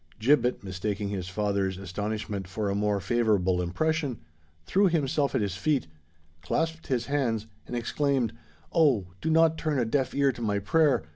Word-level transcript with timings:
Gibbet, 0.17 0.63
mistaking 0.63 1.09
his 1.09 1.27
father's 1.29 1.77
astonishment 1.77 2.47
for 2.47 2.71
a 2.71 2.73
more 2.73 2.99
favourable 2.99 3.61
impression, 3.61 4.17
threw 4.65 4.87
himself 4.87 5.35
at 5.35 5.41
his 5.41 5.55
feet, 5.55 5.85
clasped 6.41 6.87
his 6.87 7.05
hands, 7.05 7.45
and 7.67 7.75
exclaimed, 7.75 8.33
"Oh! 8.73 9.05
do 9.21 9.29
not 9.29 9.59
turn 9.59 9.77
a 9.77 9.85
deaf 9.85 10.15
ear 10.15 10.31
to 10.31 10.41
my 10.41 10.57
prayer! 10.57 11.03